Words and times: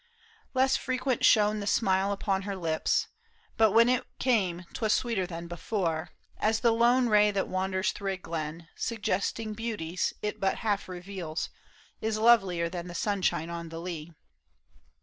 Less 0.55 0.77
frequent 0.77 1.23
shone 1.23 1.59
the 1.59 1.67
smile 1.67 2.11
upon 2.11 2.41
her 2.41 2.55
lips; 2.55 3.07
But 3.55 3.71
when 3.71 3.87
it 3.87 4.03
came 4.17 4.65
'twas 4.73 4.93
sweeter 4.93 5.27
than 5.27 5.45
before, 5.45 6.09
As 6.39 6.61
the 6.61 6.73
lone 6.73 7.07
ray 7.07 7.29
that 7.29 7.47
wanders 7.47 7.91
through 7.91 8.13
a 8.13 8.17
gfen, 8.17 8.21
44 8.21 8.43
PAUL 8.47 8.63
ISHAAI. 8.63 8.67
Suggesting 8.77 9.53
beauties 9.53 10.13
it 10.23 10.39
but 10.39 10.55
half 10.65 10.89
reveals, 10.89 11.51
Is 12.01 12.17
lovelier 12.17 12.67
than 12.67 12.87
the 12.87 12.95
sunshine 12.95 13.51
on 13.51 13.69
the 13.69 13.79
lea. 13.79 14.11